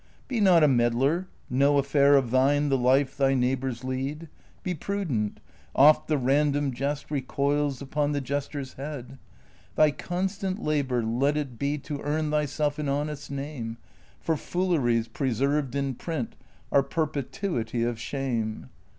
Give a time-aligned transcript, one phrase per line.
[0.27, 4.29] Be not a meddler; no affair Of thine the life thy neighbors lead:
[4.63, 5.39] Be prudent;
[5.75, 9.19] oft the random jest Recoils upon the jester's head.
[9.75, 13.77] Thy constant labor let it be To earn thyself an honest name,
[14.19, 16.35] For fooleries preserved in print
[16.71, 18.69] Are perpetuity of shame.